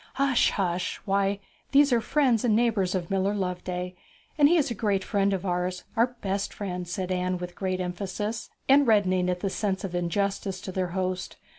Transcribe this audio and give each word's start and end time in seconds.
'Hush, 0.15 0.49
hush! 0.49 0.99
Why, 1.05 1.37
these 1.73 1.93
are 1.93 2.01
friends 2.01 2.43
and 2.43 2.55
neighbours 2.55 2.95
of 2.95 3.11
Miller 3.11 3.35
Loveday, 3.35 3.93
and 4.35 4.49
he 4.49 4.57
is 4.57 4.71
a 4.71 4.73
great 4.73 5.03
friend 5.03 5.31
of 5.31 5.45
ours 5.45 5.83
our 5.95 6.15
best 6.23 6.51
friend,' 6.55 6.87
said 6.87 7.11
Anne 7.11 7.37
with 7.37 7.53
great 7.53 7.79
emphasis, 7.79 8.49
and 8.67 8.87
reddening 8.87 9.29
at 9.29 9.41
the 9.41 9.49
sense 9.51 9.83
of 9.83 9.93
injustice 9.93 10.59
to 10.61 10.71
their 10.71 10.87
host. 10.97 11.35